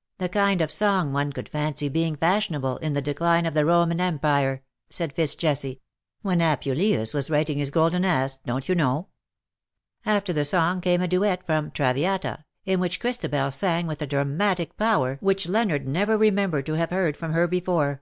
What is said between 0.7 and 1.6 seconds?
song one could